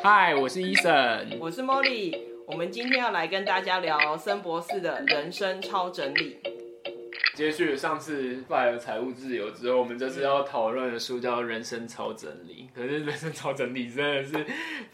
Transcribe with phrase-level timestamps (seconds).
[0.00, 2.16] 嗨，我是 Eason，我是 Molly，
[2.46, 6.38] 我们今天要来跟大家聊森博士的人生超整理。
[7.34, 12.54] 接续上次拜了财务自由之后，我们这次要讨论的书叫《人生超整理》。
[12.78, 14.46] 可是《人生超整理》真的是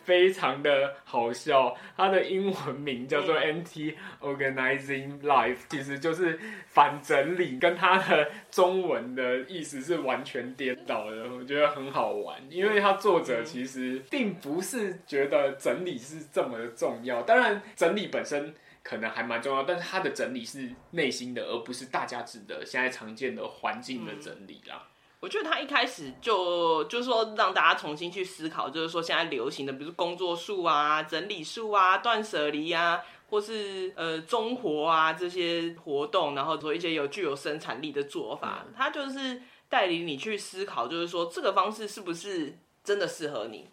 [0.05, 11.29] 非常的好笑，它的英文名叫做 Anti-Organizing Life，其实就是反整理，跟它的中文的意思是完全颠倒的。
[11.29, 18.55] 我觉得很好玩，因为它作者其实并不是觉得整理是这么的重要，当然整理本身。
[18.86, 24.89] 可能还蛮重要，但是他的整理是内心的，而不是大家指的现在常见的环境的整理啦。
[24.89, 24.93] 嗯，
[25.25, 33.00] 我觉得他一开始就就是说让大家重新去思考，就是说现在流行的，比如工作术啊、整理术啊、断舍离啊，
[33.31, 43.66] 或是呃中活啊这些活动，然后做一些有具有生产力的做法，他就是带领你去思考，就是说这个方式是不是真的适合你，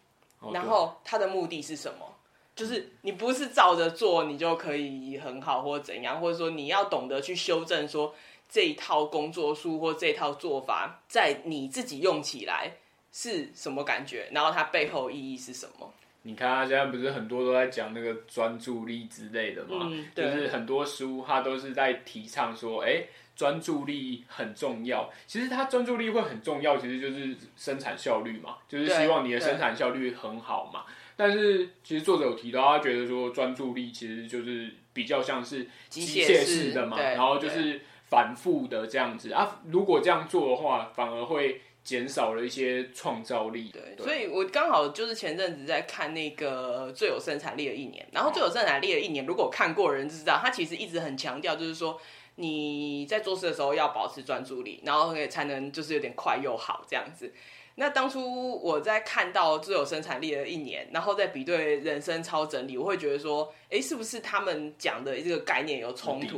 [0.54, 2.16] 然后他的目的是什么？
[2.56, 8.14] 就是你不是照着做，你就可以很好，或者怎样，或者说你要懂得去修正，说
[8.52, 12.70] 这一套工作术或这一套做法，在你自己用起来
[13.14, 15.92] 是什么感觉，然后它背后意义是什么？
[16.24, 19.88] 你看他现在不是很多都在讲那个专注力之类的嘛？
[19.90, 20.26] 嗯，对。
[20.26, 25.10] 就是很多书他都是在提倡说，哎、欸，专注力很重要。
[25.26, 30.86] 其实他专注力会很重要，其实就是生产效率嘛，就是希望你的生产效率很好嘛。
[31.16, 39.62] 但是其实作者有提到，他觉得说专注力其实就是比较像是机械式的嘛，然后就是反复的这样子啊。
[39.66, 43.72] 如果这样做的话，反而会减少了一些创造力。
[43.72, 52.00] 对，所以我刚好就是前阵子在看那个最有生产力的一年，然后最有生产力的一年，如果看过的人就知道，他其实一直很强调，就是说
[52.36, 57.34] 你在做事的时候要保持专注力，然后才能就是有点快又好这样子。
[57.76, 66.38] 那当初我在看到最有生产力的一年，然后再比对人生超整理，我会觉得说，哎，是不是他们讲的这个概念有冲突？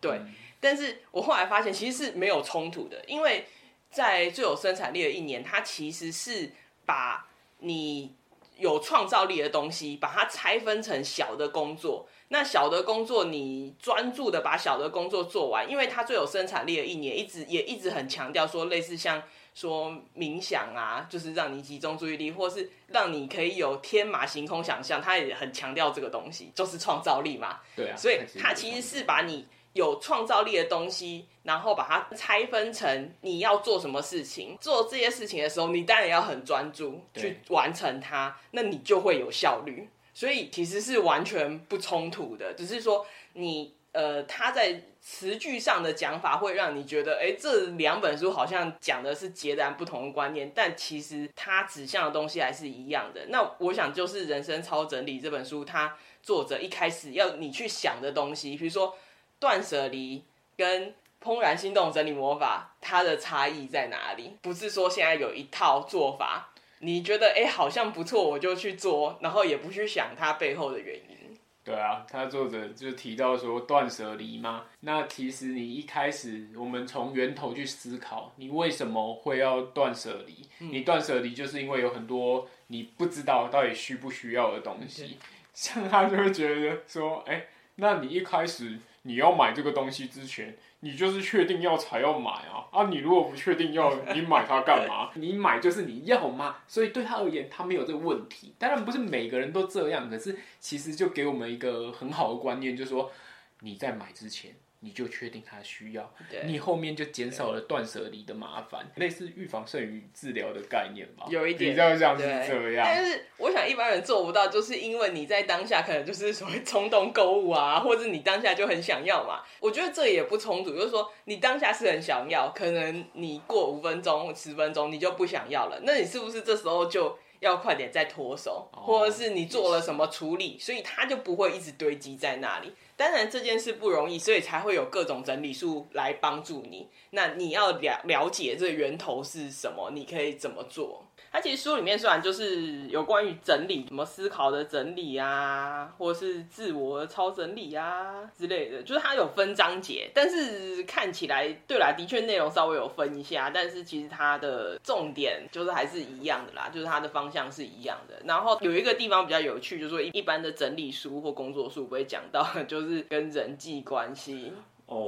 [0.00, 0.18] 对，
[0.62, 3.44] 但是我后来发现其实是没有冲突的，因为
[3.90, 6.52] 在最有生产力的一年，它其实是
[6.86, 7.26] 把
[7.58, 8.14] 你
[8.56, 12.08] 有创造力的东西，把它拆分成小的工作。
[12.28, 19.22] 那小的工作，你专注的把小的工作做完，因为它最有生产力的一年，一直也一直很强调说，类似像。
[19.54, 27.60] 说冥想啊，就是让你集中注意力，或是让你可以有天马行空想象，他也很强调这个东西，就是创造力嘛。
[27.76, 34.56] 对啊，所以他其实是把你有创造力的东西，然后把它拆分成你要做什么事情。
[34.60, 39.88] 做这些事情的时候，你当然要很专注去完成它，那你就会有效率。
[40.14, 43.74] 所以其实是完全不冲突的，只是说你。
[43.92, 53.26] 呃，他在词句上的讲法会让你觉得，哎，这两本书好像讲的是截然不同的观念，但其实它指向的东西还是一样的。
[53.28, 58.96] 那我想就是《人生超整理》这本书，它作者一开始要你去想的东西，比如说
[59.42, 60.22] 断舍离
[60.56, 60.86] 跟
[61.20, 64.36] 《怦然心动整理魔法》，它的差异在哪里？
[64.40, 71.36] 不是说现在有一套做法，你觉得哎好像不错，我就去做，然后也不去想它背后的原因。
[71.64, 80.48] 对啊，他作者就提到说断舍离嘛，那其实你一开始我们从源头去思考，你为什么会要断舍离？
[80.60, 85.18] 嗯、你断舍离就是因为有很多你不知道到底需不需要的东西，
[85.52, 90.56] 像他就会觉得说，哎，那你一开始你要买这个东西之前。
[90.84, 92.88] 你就是确定要才要买啊啊！
[92.88, 95.10] 你如果不确定要，你买它干嘛？
[95.14, 96.56] 你买就是你要吗？
[96.66, 98.52] 所以对他而言，他没有这个问题。
[98.58, 103.12] 当然不是每个人都这样，可是其实就给我们一个很好的观念，就是说
[103.60, 104.56] 你在买之前。
[104.84, 106.12] 你就确定他需要，
[106.44, 111.24] 你后面就减少了断舍离的麻烦，类似预防胜于治疗的概念吧。
[111.28, 119.42] 有一点比较像是这样，但是我想一般人做不到，就是因为你在当下可能就是所谓冲动购物啊， 或者你当下就很想要嘛。
[119.60, 132.72] 我觉得这也不冲突，就是说你当下是很想要，可能你过五分钟、十分钟你就不想要了，那你是不是这时候就要快点再脱手，或者是你做了什么处理，所以它就不会一直堆积在那里。
[132.96, 136.88] 当然这件事不容易，所以才会有各种整理术来帮助你。
[137.10, 141.04] 那你要了了解这个源头是什么，你可以怎么做？
[141.32, 158.20] 它其实书里面虽然就是有关于整理，什么思考的整理啊，或是自我的超整理啊之类的，就是它有分章节，但是看起来，对啦，的确内容稍微有分一下，但是其实它的重点就是还是一样的啦，就是它的方向是一样的。
[158.26, 164.52] 然后有一个地方比较有趣，就是说一般的整理书或工作书不会讲到， 就是跟人际关系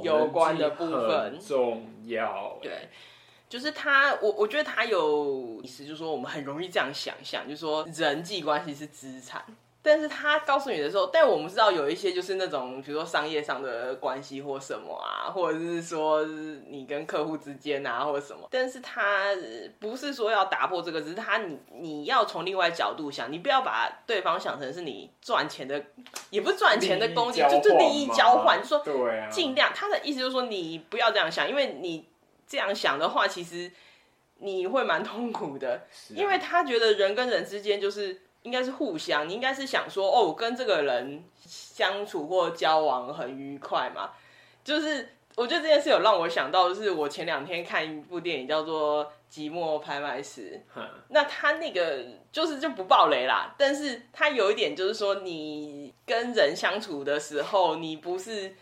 [0.02, 2.58] 有关的部分，重要。
[2.62, 2.88] 对。
[3.46, 9.44] 就是他，我我觉得他有意思，就是说我们很容易这样想象，就是说人际关系是资产。
[9.86, 18.48] 但是他告诉你的时候，但我们知道有一些就是那种，比如说商业上的关系或什么啊，或者是说你跟客户之间啊，或者什么。
[18.50, 19.26] 但是他
[19.78, 25.84] 不是说要打破这个，只是他你你要从另外角度想，你不要把对方想成是你赚钱的，
[26.30, 29.70] 也不是赚钱的工具，就就利益交换，就说对啊，尽量。
[29.74, 32.08] 他的意思就是说你不要这样想，因为你
[32.46, 33.70] 这样想的话，其实
[34.38, 38.22] 你会蛮痛苦的，因为他觉得人跟人之间就是。
[38.44, 44.12] 应该是互相，你应该是想说，哦，我跟这个人相处或交往很愉快嘛。
[44.62, 50.62] 就是我觉得这件事有让我想到，就是我前两天看一部电影叫做《寂寞拍卖师》，
[51.08, 58.54] 那他那个就是就不爆雷啦，但是他有一点就是说，你跟人相处的时候，你不是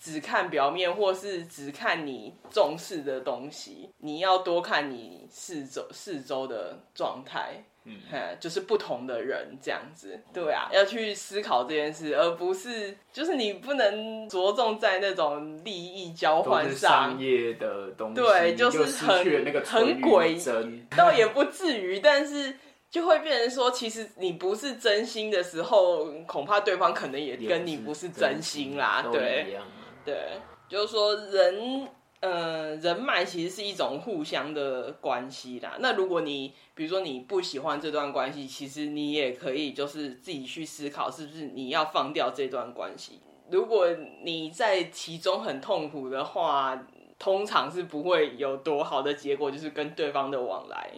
[0.00, 7.62] 只看表面，或是只看你重视的东西，你要多看你四周四周的状态。
[7.88, 19.18] 嗯，就是不同的人这样子，对啊，要去思考这件事，而不是就是你不能着重在那种利益交换上，商业的东西，对，就是很
[19.64, 22.56] 很诡异，倒也不至于，但是
[22.90, 29.58] 就会变成说，其实你不是真心的时候，恐怕对方可能也跟你不是真心啦，对，
[30.04, 31.88] 对，就是说人。
[32.26, 35.76] 呃，人脉其实是一种互相的关系啦。
[35.78, 43.20] 那如果你比如说你不喜欢这段关系，其实你也可以就是自己去思考，是不是你要放掉这段关系。
[43.50, 43.86] 如果
[44.24, 46.76] 你在其中很痛苦的话，
[47.16, 50.90] 通常是不会有多好的结果，就是跟对方的往来。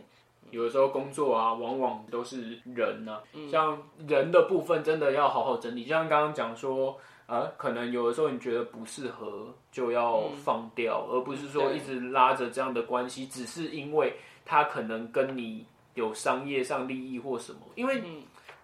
[0.51, 5.85] 有的时候工作啊，往往都是人啊，像人的部分真的要好好整理。
[5.85, 6.99] 像刚刚讲说。
[7.29, 14.15] 啊，可能有的时候你觉得不适合就要放掉，嗯，而不是说一直拉着这样的关系，只是因为
[14.47, 17.61] 他可能跟你有商业上利益或什么。
[17.75, 18.03] 因为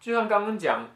[0.00, 0.88] 就像刚刚讲，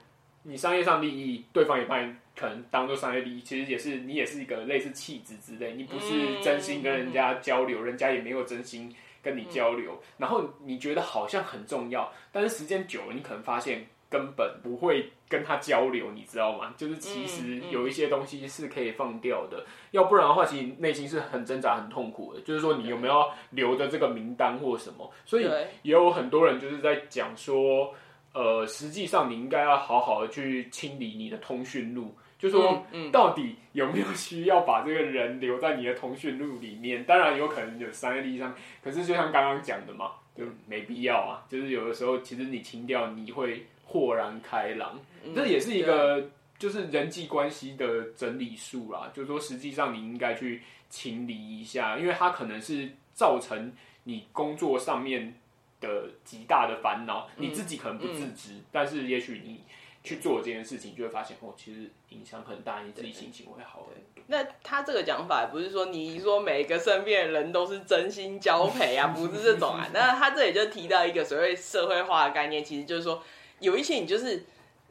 [0.45, 8.91] 你商业上利益，对方也把你可能当做商业利益，其实也是你也是一个类似弃子之类，你不是真心跟人家交流，人家也没有真心
[9.23, 13.87] 跟你交流，然后你觉得好像很重要，但是时间久了，你可能发现。
[14.11, 16.73] 根本不会跟他交流，你知道吗？
[16.79, 22.41] 就是其实有一些东西是可以放掉的，嗯嗯、要不然的话，其实内心是很挣扎、很痛苦的。
[22.41, 25.13] 就是说，你有没有留着这个名单或什么？
[25.27, 25.45] 所以
[25.83, 27.93] 也有很多人就是在讲说，
[28.33, 32.83] 呃，实际上你应该要好好的去清理你的通讯录，就说
[33.13, 37.05] 到底有没有需要把这个人留在你的通讯录里面？
[37.05, 41.45] 当然有可能有商业利益上，可是就像刚刚讲的嘛，就没必要啊。
[41.47, 43.67] 就是有的时候，其实你清掉，你会。
[43.91, 45.01] 豁然开朗，
[45.35, 49.11] 这也是一个就是人际关系的整理术啦。
[49.15, 53.73] 就是说，实际上你应该去清理一下，因为它可能是造成
[54.05, 55.35] 你工作上面
[55.81, 59.63] 的极大的烦恼，你自己可能不自知，但是也许你
[60.05, 64.23] 去做这件事情，就会发现哦，其实影响很大，你自己心情会好很多。
[64.27, 69.89] 那他这个讲法不是说你说每个身边的人都是真心交配啊， 不是这种啊。
[69.95, 73.23] 那他这里就提到一个所谓社会化的概念，其实就是说。
[73.61, 74.45] 有一些你就是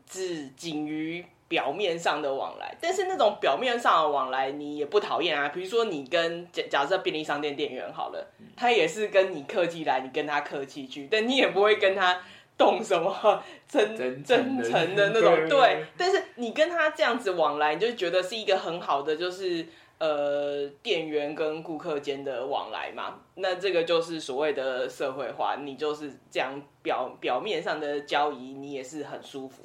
[0.08, 5.50] 只仅于表面上的往来，但是那种表面上的往来你也不讨厌啊。
[5.50, 12.22] 比如说你跟假假设便利商店店员好了，他也是跟你客气来，你跟他客气去，但你也不会跟他
[12.58, 15.48] 动什么 真真真诚的那种。
[15.48, 19.66] 对，但是你跟他这样子往来，你就觉得是一个很好的，就是。
[20.00, 25.56] 呃，店员跟顾客间的往来嘛，那这个就是所谓的社会化。
[25.56, 29.64] 你就是这样表表面上的交易，你也是很舒服。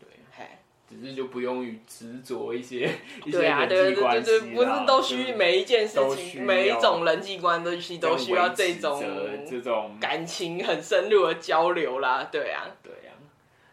[0.00, 0.44] 对，嘿，
[0.88, 2.90] 只是就不用于执着一些
[3.26, 9.04] 一些人际关系，不是都需每一件事情，每一种人际关系都需要这种
[9.46, 12.26] 这种感情很深入的交流啦。
[12.32, 12.90] 对啊，对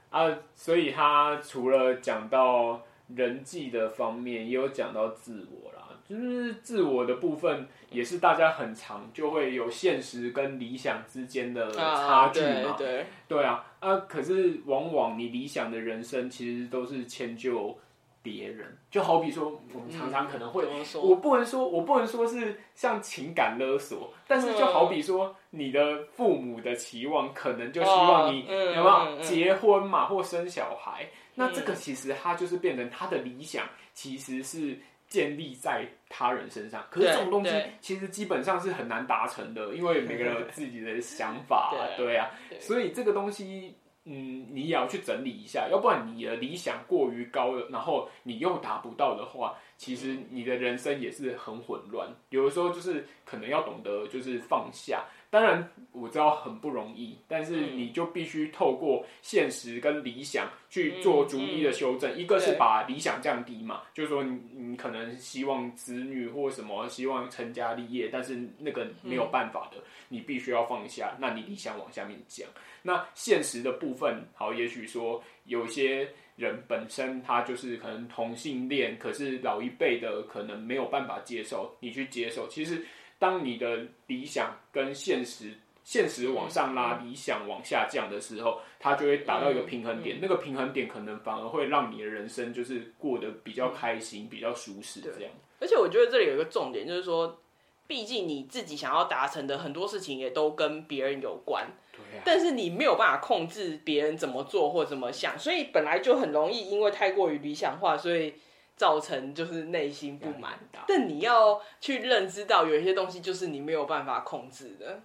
[0.09, 2.81] 啊，啊，所以他除了讲到
[3.15, 5.80] 人际的方面，也有讲到自我啦。
[6.11, 12.71] 就是自我的部分，也是大家很常就会有现实跟理想之间的差距嘛。
[12.71, 17.77] 啊、对对，对啊，啊，可是往往你理想的人生其实都是迁就
[18.21, 34.77] 别人，就好比说，我们常常可能会，嗯、我不能说，我不能说是像情感勒索，但是就好比说，你的父母的期望可能就希望你、嗯、有没有结婚嘛，或生小孩，嗯、那这个其实他就是变成他的理想，其实是。
[35.11, 37.51] 建立在他人身上，可是这种东西
[37.81, 43.75] 其实基本上是很难达成的，因为每个人有自己的想法， 对，对啊，所以这个东西，
[44.05, 52.07] 嗯，你也要去整理一下，要不然你的理想过于高了，然后你又达不到的话，其实你的人生也是很混乱。
[52.29, 55.03] 有的时候就是可能要懂得就是放下。
[55.31, 62.13] 当然我知道很不容易，但是你就必须透过现实跟理想去做逐一的修正。
[62.17, 69.77] 一个是把理想降低嘛，就是说你你可能希望子女或什么希望成家立业，但是那个没有办法的，
[70.09, 71.15] 你必须要放下。
[71.17, 72.45] 那你理想往下面讲，
[72.81, 82.85] 那现实的部分，好，也许说有些人本身他就是可能同性恋，可是老一辈的可能没有办法接受，你去接受，其实。
[83.21, 90.17] 当你的理想跟现实，现实往上拉，理想往下降的时候，它就会达到一个平衡点。
[90.19, 95.31] 那个平衡点可能反而会让你的人生就是过得比较开心、比较舒适这样。
[95.59, 97.39] 而且我觉得这里有一个重点，就是说，
[97.85, 101.67] 毕竟你自己想要达成的很多事情也都跟别人有关。
[101.91, 102.23] 对啊。
[102.25, 108.33] 但是你没有办法控制别人怎么做或怎么想，所以本来就很容易因为太过于理想化，所以。
[108.75, 114.99] 造成就是内心不满，但你要去认知到有一些东西就是你没有办法控制的。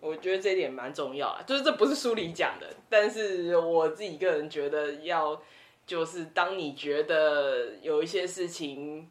[0.00, 5.40] 我觉得这一点蛮重要啊，就是这不是书里讲的，但是我自己个人觉得要，
[5.86, 9.08] 就是当你觉得有一些事情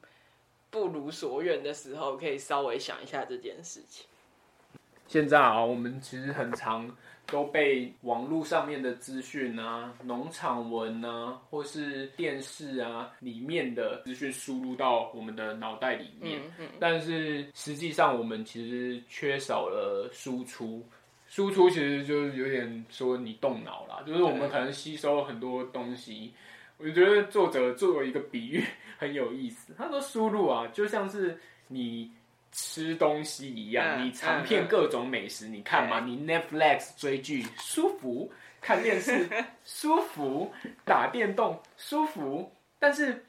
[0.70, 4.06] 不如所愿的时候，可以稍微想一下这件事情。
[5.08, 6.94] 现在啊，我们其实很常。
[7.32, 20.86] 都被网络上面的资讯啊、农场文啊，或是电视啊里面的资讯输入到我们的脑袋里面，嗯嗯、但是实际上我们其实缺少了输出。
[21.28, 26.34] 输出其实就是有点说你动脑啦，就是我们可能吸收很多东西。
[26.78, 28.64] 我觉得作者做了一个比喻
[29.00, 32.12] 很有意思，他说输入啊，就像是你。
[32.52, 39.28] 吃东西一样，你尝遍各种美食，你看嘛，你 Netflix 追剧舒服，看电视
[39.64, 40.54] 舒服，
[40.86, 43.26] 打电动舒服，但是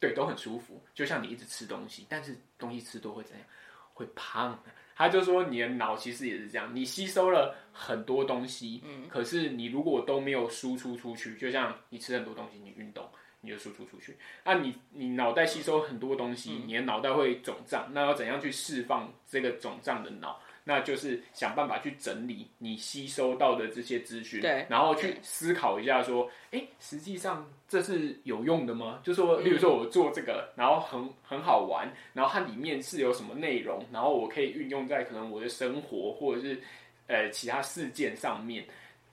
[0.00, 3.46] 对都很舒服，就像你一直吃东西，但是东西吃多会怎样？
[3.94, 4.58] 会胖。
[4.94, 13.08] 他就说你的脑其实也是这样，你吸收了很多东西，可是你如果都没有输出出去，就像你吃很多东西，你运动。
[13.42, 20.40] 你就输出出去，那、啊、你你脑袋吸收很多东西，嗯、你的脑袋会肿胀，那要怎样去释放这个肿胀的脑？
[20.64, 29.00] 那就是想办法去整理你吸收到的这些资讯，对，然后去思考一下说，哎、欸，实际上这是有用的吗？
[29.02, 36.62] 就说，例如说我做这个，嗯、然后很很好玩，然后它里面是有什么内容，然后我可以运用在可能我的生活或者是
[37.08, 38.64] 呃其他事件上面。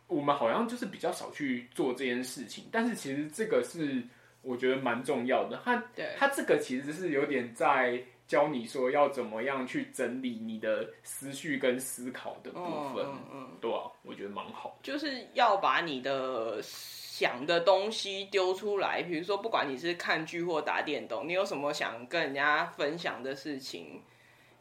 [0.06, 4.04] 我们好像就是比较少去做这件事情，但是其实这个是。
[4.42, 6.14] 我觉得蛮重要的，他对。
[6.18, 12.60] 他这个其实是有点在教你说要怎么样去整理你的思绪跟思考的部
[12.94, 13.58] 分，嗯，嗯，嗯。
[13.60, 24.02] 对啊，我觉得蛮好，就是要把你的想的东西丢出来，比如说不管你是看剧或打电动，你有什么想跟人家分享的事情，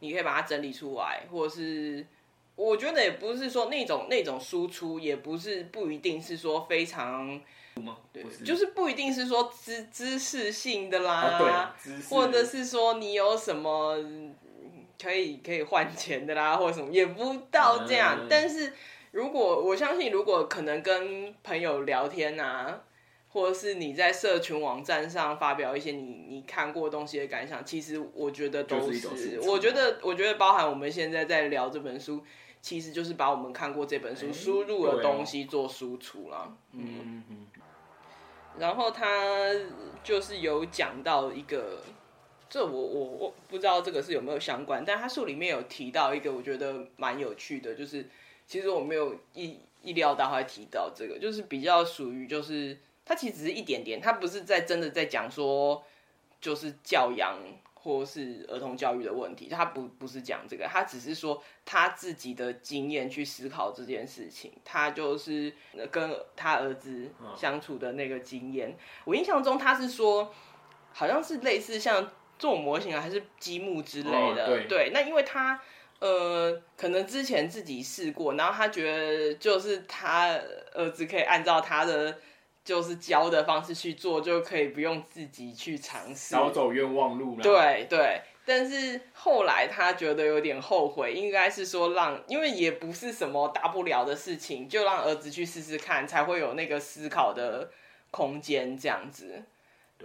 [0.00, 2.04] 你可以把它整理出来，或者是
[2.58, 7.40] 我觉得也不是说那种那种输出，也不是不一定是说非常。
[8.12, 11.76] 对，就是不一定是说知知识性的啦，啊、
[12.10, 13.96] 或者是说你有什么
[15.00, 18.18] 可以可以换钱的啦，或者什么也不到这样。
[18.22, 18.72] 嗯、但是
[19.12, 22.82] 如果我相信，如果可能跟朋友聊天啊，
[23.28, 32.24] 或者是你在社群网站上发表一些你你看过东西的感想，其实我觉得都是，是我觉得我觉得包含我们现在在聊这本书，
[32.60, 36.56] 其实就是把我们看过这本书输入的东西做输出了。
[36.72, 37.24] 嗯嗯嗯。
[37.28, 37.46] 嗯
[38.58, 39.52] 然后他
[40.02, 41.80] 就是有讲到一个，
[42.50, 48.08] 这我我我不知道这个是有没有相关，但他书里面有提到一个，我觉得蛮有趣的，就是
[48.48, 55.84] 其实我没有意意料到他会提到这个，就是比较属于就是他其实只是一点点，他不是在真的在讲说
[56.40, 57.38] 就是教养。
[57.88, 64.52] 或是儿童教育的问题，他不不是讲这个，他只是说他自己的经验去思考这件事情。
[64.62, 65.50] 他就是
[65.90, 68.76] 跟他儿子相处的那个经验。
[69.04, 70.30] 我印象中他是说，
[70.92, 74.46] 好像是类似像做模型啊，还是积木之类的。
[74.46, 75.58] 对，对，那因为他
[75.98, 80.38] 呃，可能之前自己试过，然后他觉得就是他
[80.74, 82.18] 儿子可以按照他的。
[82.68, 87.42] 就是教的方式去做，就可以不用自己去尝试，少走冤枉路了。
[87.42, 97.70] 对对，但是后来他觉得有点后悔，应该是说让，因为也不是什么大不了的事情，就让儿子去试试看，才会有那个思考的
[98.10, 99.42] 空间，这样子。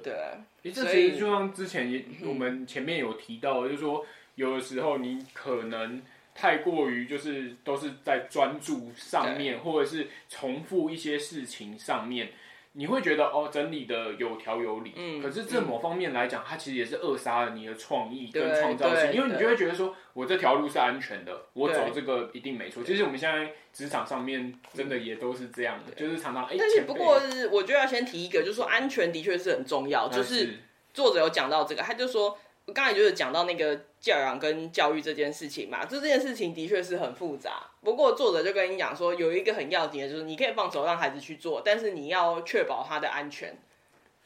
[0.01, 4.05] 对，欸、这其实就像之前也我们前面有提到，就是说
[4.36, 6.01] 有的时候你可能
[6.34, 12.29] 太过于就是都是在专注上面，或者是重复一些事情上面。
[12.74, 22.84] 你会觉得哦，整理的有条有理，嗯，可是这某方面来讲，它其实也是扼杀了你的创意跟创造性，因为你就会觉得说，我这条路是安全的，我走这个一定没错。
[22.84, 26.56] 其实我们现在职场上面真的也都是这样的，就是常常哎。
[26.58, 30.60] 但是不过，我就要先提一个，就是说安全的确是很重要，就是
[30.94, 32.38] 作者有讲到这个，他就说。
[32.65, 37.70] 我刚才就是讲到那个教养跟教育这件事情嘛，就这件事情的确是很复杂。
[37.82, 43.53] 不过作者就跟你讲说，有一个很要紧的，就是你可以放手让孩子去做，但是你要确保他的安全。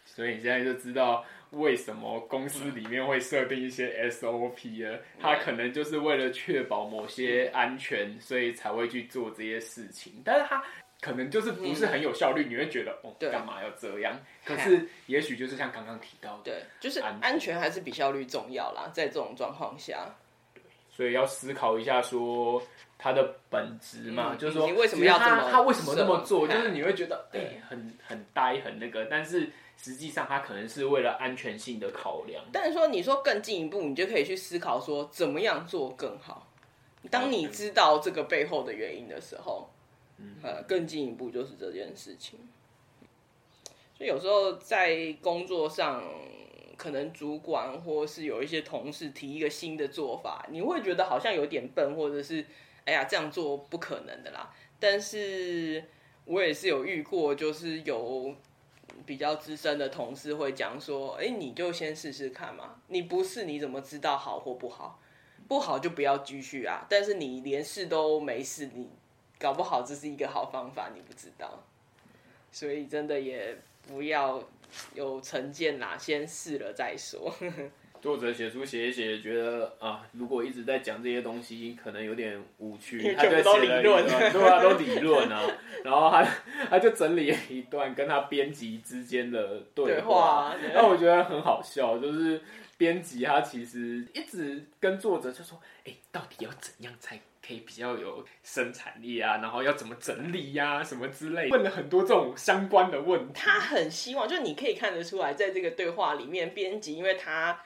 [0.06, 10.22] 所以你现在就知道为什么公司里面会设定一些 SOP 了，他可能就是为了确保某些安全，所以才会去做这些事情。
[10.24, 10.63] 但是他。
[11.00, 14.20] 可能就是不是很有效率，嗯、你会觉得哦，干嘛要这样？
[14.44, 20.16] 可是也许就是像刚刚提到的，对，就是安全还是比效率重要啦，在这种状况下，
[20.89, 22.60] 所以要思考一下说
[22.98, 26.48] 它的本质嘛，嗯、就是说你为什么要这么他为什么这么做？
[26.48, 32.44] 就是你会觉得哎、欸，很很呆很那个，但是实际上他可能是为了安全性的考量。
[32.51, 36.51] 但是说你说更进一步，你就可以去思考说怎么样做更好。
[37.12, 39.70] 当你知道这个背后的原因的时候。
[40.41, 42.39] 呃，更进一步就是这件事情，
[43.95, 46.03] 所以有时候在工作上，
[46.75, 52.43] 可能主管或是有一些同事提一个新的做法，你会觉得好像有点笨，或者是
[52.86, 54.51] 哎呀这样做不可能的啦。
[54.79, 55.83] 但是
[56.25, 58.36] 我也是有遇过，就是有
[59.05, 65.00] 比较资深的同事会讲说，哎，你就先试试看嘛，你不试你怎么知道好或不好？
[65.47, 66.86] 不好就不要继续啊。
[66.89, 68.89] 但是你连试都没试，你。
[69.39, 71.63] 搞不好这是一个好方法，你不知道，
[72.51, 74.44] 所以真的也不要
[74.94, 77.34] 有成见啦，先试了再说。
[78.00, 83.13] 作者写书写一写，觉得啊，如果一直在讲这些东西，可能有点无趣。
[83.15, 85.41] 他就写了一段， 对啊，都理论啊。
[85.84, 86.24] 然后他
[86.70, 92.39] 他就整理了一段跟他编辑之间的对话，那我觉得很好笑，就是
[92.77, 97.20] 编辑他其实一直跟作者就说，哎，到底要怎样才？
[97.48, 103.33] 可以比较有生产力啊，然后要怎么整理呀、啊，什么之类，问了很多这种相关的问题。
[103.33, 107.57] 他很希望，就是你可以看得出来，在这个对话里面，编辑因为他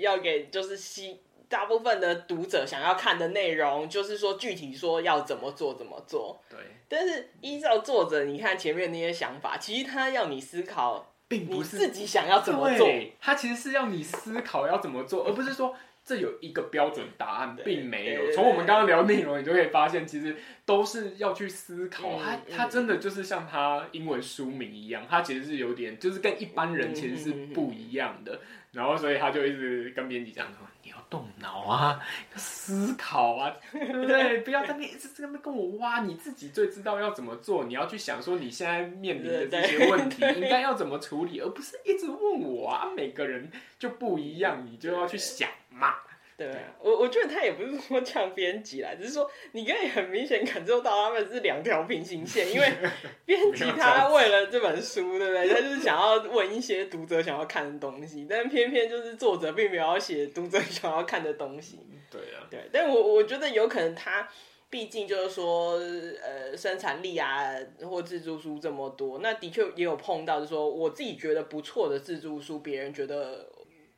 [0.00, 6.40] 要给就是吸大部分的读者想要看的内容，就是说具体说要怎么做怎么做。
[6.48, 6.58] 对。
[6.88, 12.88] 但是依照作者，你看前面那些想法，其实他要你思考，并不是自己想要怎么做，
[13.20, 15.76] 他其实是要你思考要怎么做，而不是说。
[16.04, 18.32] 这有一个标准答案，并没有。
[18.32, 22.18] 从我们刚刚聊内容，你就可以发现，其实都是要去思考。
[22.18, 28.40] 他他真的就是像他英文书名一样，他其实是有点，就是跟一般人其实是不一样的。
[28.72, 32.00] 然后，所以他就一直跟编辑讲说：“你要动脑啊，
[32.32, 34.38] 要思考啊，对不对？
[34.46, 37.64] 不要在那边一直在那边跟我挖，你自己最知道要怎么做。
[37.64, 42.88] 你要去想说，你现在面临的这些问题 应该要怎么处理，而不是一直问我啊。
[42.96, 45.48] 每个人就不一样，你就要去想。”
[45.80, 45.94] 嘛，
[46.36, 46.48] 对，
[46.80, 52.66] 我我觉得他也不是说这样编辑啦，只是说你可以很明显感受到他们是两条平行线，因为
[53.26, 55.48] 编辑他为了这本书，对不对？
[55.48, 61.78] 他就是想要问一些读者想要看的东西，但偏偏就是作者并没有要写读者想要看的东西。
[62.10, 64.26] 对啊，对，但我我觉得有可能他
[64.70, 73.46] 毕竟就是说，呃，生产力啊，或自助书这么多，那的确也有碰到，就是说我自己觉得不错的自助书，别人觉得。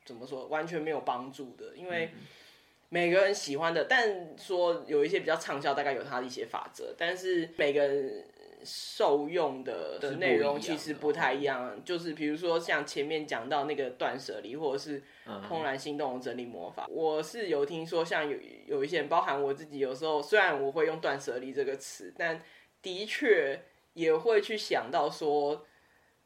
[0.05, 0.47] 怎么说？
[0.47, 2.09] 完全没有帮助的，因为
[2.89, 8.25] 每个人喜欢的，但说有一些比较畅销，大概有它的一些法则，但是每个人
[8.63, 11.83] 受用的的内容其实不太一样。
[11.83, 15.01] 就是比如说像前面讲到那个断舍离，或者是
[15.49, 18.37] 怦然心动的整理魔法，我是有听说，像有
[18.67, 22.41] 有一些人，包含我自己，有时候虽然我会用断舍离这个词，但
[22.81, 23.63] 的确
[23.93, 25.65] 也会去想到说。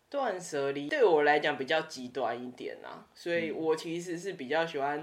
[0.09, 4.99] 断舍离对我来讲比较极端一点啊，所以我其实是比较喜欢，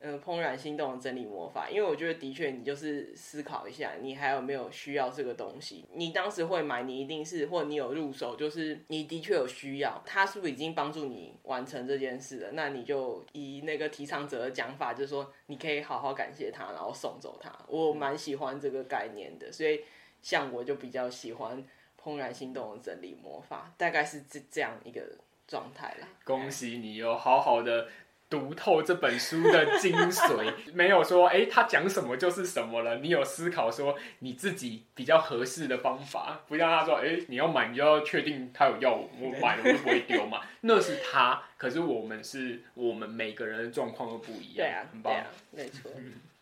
[0.00, 5.86] 嗯、呃，怦然心动的整理魔法，因为我觉得的确你就是思考一下，你还有没有需要这个东西？
[5.94, 12.50] 你当时会买，你一定是或你有入手，就是你的确有需要，它是不是已经帮助你完成这件事了？
[12.52, 17.50] 那你就以那个提倡者的讲法，就是说你可以好好感谢他，然后送走他。
[17.68, 19.80] 我蛮喜欢这个概念的，所以
[20.20, 21.64] 像我就比较喜欢。
[22.04, 25.02] 怦然心动的整理魔法，大概是这这样一个
[25.46, 26.08] 状态啦。
[26.24, 27.88] 恭喜你有好好的
[28.28, 32.96] 读透这本书的精髓， 没有说哎、欸，他讲什么就是什么了。
[32.96, 40.40] 你有思考说你自己比较合适的方法，不像他说哎、欸，你要买你就要确定他有要我，我买了我就不会丢嘛。
[40.62, 44.56] 那是他，可是我们是我们每个人的状况都不一样。
[44.56, 45.90] 对啊，很棒，啊、没错。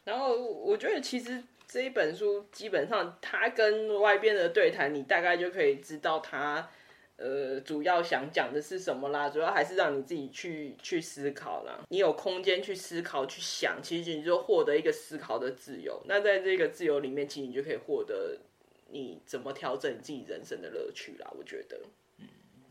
[0.05, 1.43] 然后我觉得其实。
[1.73, 6.69] 这一本书基本上，他跟外边的对谈，你大概就可以知道他，
[7.15, 9.29] 呃，主要想讲的是什么啦？
[9.29, 11.79] 主要还是让你自己去去思考啦。
[11.89, 16.03] 你有空间去思考、去想，其实你就获得一个思考的自由。
[16.07, 18.37] 那在这个自由里面，其实你就可以获得
[18.89, 21.33] 你怎么调整你自己人生的乐趣啦。
[21.39, 21.79] 我觉得，
[22.19, 22.27] 嗯，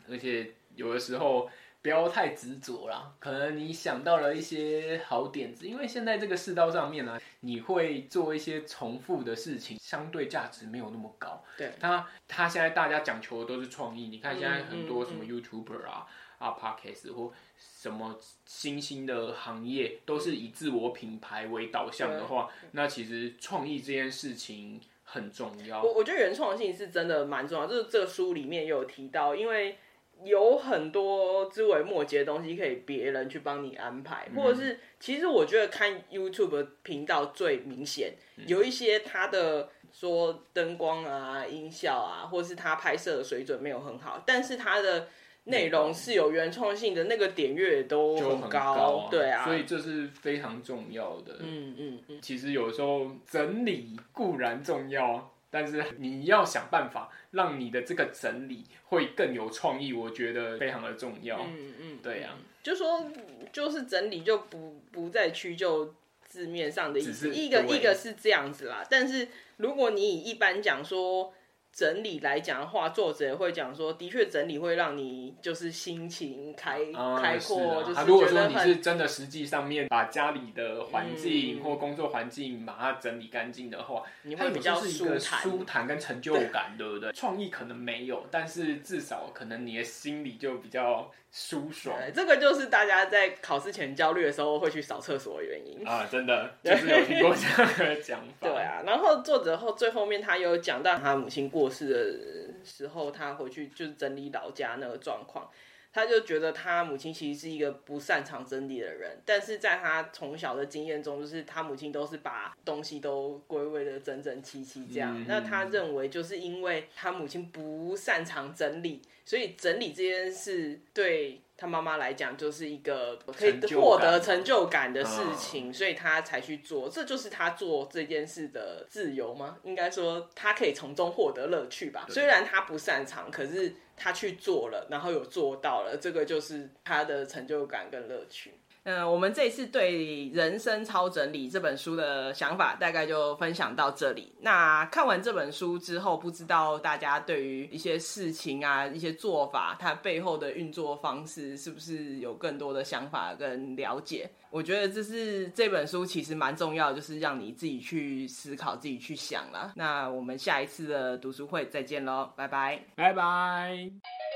[0.09, 1.49] 而且有的时候。
[1.81, 11.41] 不要太执着啦，可能你想到了一些好点子，因为现在这个世道上面呢、啊，你会做一些重复的事情，相对价值没有那么高。
[11.57, 25.81] 对，他他现在大家讲求的都是创意，你看现在很多什么 YouTuber 啊、嗯嗯、啊 Podcast 或什么新兴的行业，都是以自我品牌为导向的话，那其实创意这件事情很重要。
[25.81, 29.77] 我我觉得原创性是真的蛮重要，就是这个书里面也有提到，因为。
[30.23, 38.13] 有很多枝微末节的东西可以别人去帮你安排，或者是其实我觉得看 YouTube 频道最明显，
[38.45, 45.07] 有一些他的说灯光啊、音效啊，或是他拍摄的水准没有很好，但是他的
[45.45, 51.37] 内容是有原创性的，那个点阅都很高，很高啊，对啊，所以这是非常重要的。
[51.39, 55.31] 嗯嗯嗯，其实有时候整理固然重要。
[55.49, 61.39] 但是你要想办法让你的这个整理会更有创意，我觉得非常的重要。
[61.39, 63.05] 嗯嗯，对呀、啊，就说
[63.51, 65.93] 就是整理就不不再屈就
[66.25, 68.85] 字面上的意思，一个一个是这样子啦。
[68.89, 71.33] 但是如果你以一般讲说。
[71.71, 78.01] 整理来讲的话，作者也会讲说，的确整理会让你就是心情开、嗯、开阔，就是。
[78.05, 87.11] 如果说你是真的实际上面把家里的环境或工作环境把它整理干净的话，你会比较舒坦、舒坦跟成就感，对，对不对？
[87.13, 91.95] 创意可能没有，但是至少可能你的心里就比较舒爽。
[92.13, 98.47] 这个就是大家在考试前焦虑的时候会去扫厕所的原因啊，真的就是有听过这样的讲法。
[98.47, 101.58] 对啊，然后作者后最后面他有讲到他母亲过。
[101.59, 105.49] 过世的时候，他回去就是整理老家那个状况，
[105.91, 115.13] 他就觉得他母亲其实是一个不擅长整理的人，但是在他从小的经验中，就是他母亲都是把东西都归位的整整齐齐这样。
[115.21, 121.41] 嗯、那他认为，就是因为他母亲不擅长整理，所以整理这件事对。
[121.59, 126.87] 他妈妈来讲，就是一个可以获得成就感的事情，所以他才去做。
[126.87, 129.57] 这就是他做这件事的自由吗？
[129.63, 132.05] 应该说，他可以从中获得乐趣吧。
[132.07, 138.53] 虽然他不擅长，可是他去做了，然后有做到了，这个就是他的成就感跟乐趣。
[138.83, 139.91] 嗯，我们这一次对
[140.33, 144.33] 《人生超整理》这本书的想法大概就分享到这里。
[144.39, 154.31] 那看完这本书之后，不知道大家对于一些事情啊、一些做法，它背后的运作方式，是不是有更多的想法跟了解？
[154.49, 159.73] 我觉得这是这本书其实蛮重要的，就是让你自己去思考、自己去想啦。
[159.75, 163.88] 那我们下一次的读书会再见喽，拜拜，拜拜。
[163.89, 164.28] time.